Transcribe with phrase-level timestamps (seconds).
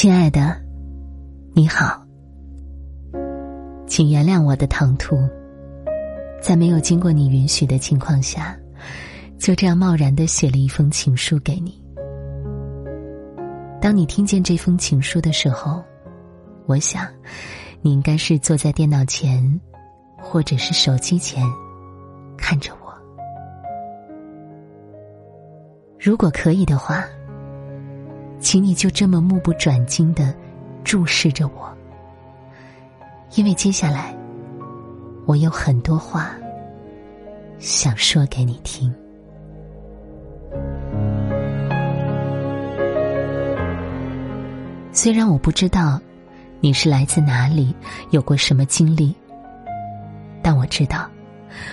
[0.00, 0.56] 亲爱的，
[1.52, 2.02] 你好，
[3.86, 5.14] 请原谅我的唐突，
[6.40, 8.56] 在没有经过你允许的情况下，
[9.38, 11.84] 就这样贸然的写了一封情书给你。
[13.78, 15.84] 当你听见这封情书的时候，
[16.64, 17.06] 我想，
[17.82, 19.60] 你应该是坐在电脑前，
[20.16, 21.44] 或者是手机前，
[22.38, 22.90] 看着我。
[25.98, 27.04] 如果可以的话。
[28.40, 30.34] 请你就这么目不转睛的
[30.82, 31.70] 注视着我，
[33.34, 34.16] 因为接下来
[35.26, 36.30] 我有很多话
[37.58, 38.92] 想说给你听。
[44.90, 46.00] 虽然我不知道
[46.60, 47.74] 你是来自哪里，
[48.10, 49.14] 有过什么经历，
[50.42, 51.08] 但我知道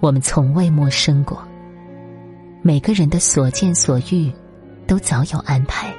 [0.00, 1.40] 我们从未陌生过。
[2.62, 4.30] 每个人的所见所遇
[4.86, 5.94] 都早有安排。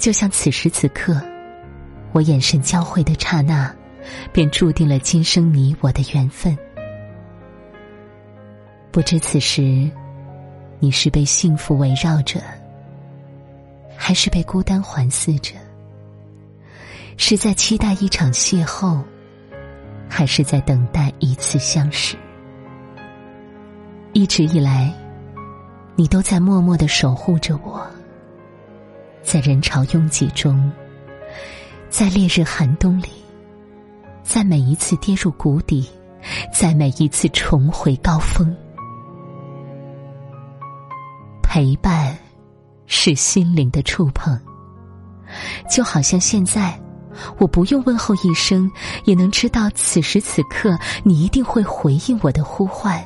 [0.00, 1.20] 就像此时此刻，
[2.12, 3.70] 我眼神交汇的刹那，
[4.32, 6.56] 便注定了今生你我的缘分。
[8.90, 9.90] 不知此时，
[10.78, 12.40] 你是被幸福围绕着，
[13.94, 15.54] 还是被孤单环伺着？
[17.18, 19.02] 是在期待一场邂逅，
[20.08, 22.16] 还是在等待一次相识？
[24.14, 24.90] 一直以来，
[25.94, 27.86] 你都在默默的守护着我。
[29.32, 30.72] 在人潮拥挤中，
[31.88, 33.06] 在烈日寒冬里，
[34.24, 35.88] 在每一次跌入谷底，
[36.52, 38.52] 在每一次重回高峰，
[41.44, 42.18] 陪伴
[42.86, 44.36] 是心灵的触碰。
[45.70, 46.76] 就好像现在，
[47.38, 48.68] 我不用问候一声，
[49.04, 53.00] 也能知道此时此刻你一定会回应我的呼唤。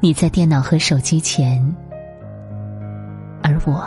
[0.00, 1.76] 你在电脑和手机前。
[3.64, 3.84] 我，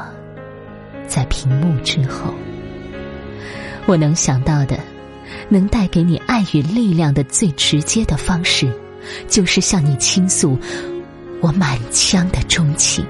[1.08, 2.34] 在屏幕之后，
[3.86, 4.80] 我能想到的，
[5.50, 8.72] 能带给你爱与力量的最直接的方式，
[9.28, 10.58] 就是向你倾诉
[11.42, 13.06] 我满腔的钟情。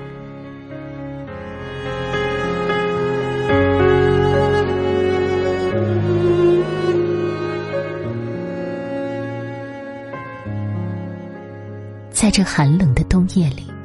[12.11, 13.76] 在这寒冷的冬夜里。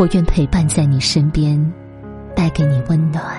[0.00, 1.62] 我愿陪伴在你身边，
[2.34, 3.36] 带给你温暖，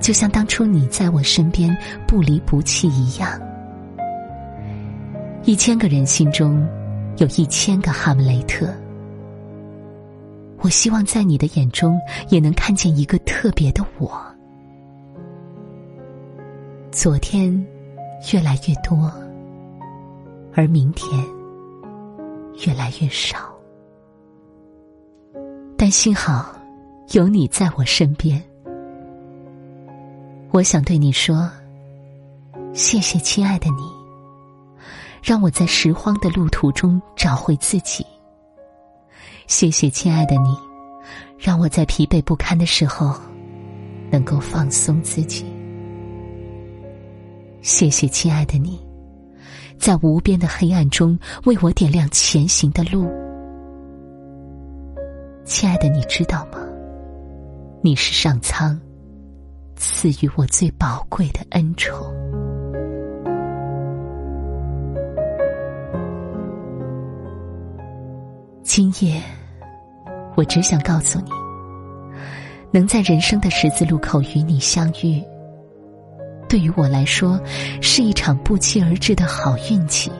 [0.00, 1.76] 就像当初你在我身边
[2.08, 3.38] 不离不弃一样。
[5.44, 6.66] 一千个人心中
[7.18, 8.66] 有一千个哈姆雷特，
[10.60, 12.00] 我希望在你的眼中
[12.30, 14.18] 也能看见一个特别的我。
[16.90, 17.52] 昨天
[18.32, 19.12] 越来越多，
[20.54, 21.06] 而明天
[22.66, 23.51] 越来越少。
[25.84, 26.54] 但幸好，
[27.10, 28.40] 有你在我身边。
[30.52, 31.50] 我想对你说，
[32.72, 33.82] 谢谢亲爱的你，
[35.20, 38.06] 让我在拾荒的路途中找回自己。
[39.48, 40.56] 谢谢亲爱的你，
[41.36, 43.16] 让我在疲惫不堪的时候
[44.08, 45.44] 能够放松自己。
[47.60, 48.80] 谢谢亲爱的你，
[49.80, 53.10] 在无边的黑暗中为我点亮前行的路。
[55.54, 56.58] 亲爱的，你知道吗？
[57.82, 58.80] 你是上苍
[59.76, 61.94] 赐予我最宝贵的恩宠。
[68.62, 69.20] 今夜，
[70.36, 71.30] 我只想告诉你，
[72.70, 75.22] 能在人生的十字路口与你相遇，
[76.48, 77.38] 对于我来说
[77.82, 80.10] 是一场不期而至的好运气。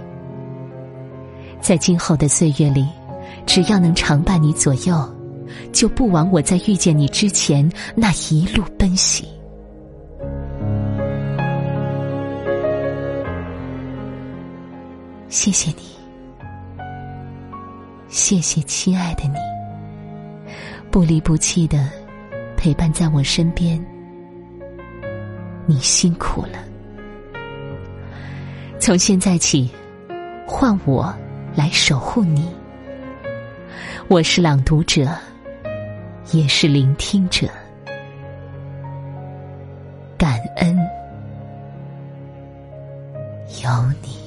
[1.58, 2.86] 在今后的岁月里。
[3.44, 4.94] 只要能常伴你左右，
[5.72, 9.26] 就不枉我在遇见你之前那一路奔袭。
[15.28, 15.82] 谢谢你，
[18.08, 19.36] 谢谢亲爱的你，
[20.90, 21.88] 不离不弃的
[22.54, 23.82] 陪伴在我身边。
[25.64, 26.58] 你辛苦了，
[28.78, 29.70] 从现在起，
[30.46, 31.14] 换我
[31.54, 32.46] 来守护你。
[34.08, 35.08] 我是朗读者，
[36.30, 37.48] 也是聆听者。
[40.16, 40.76] 感恩
[43.64, 43.70] 有
[44.02, 44.21] 你。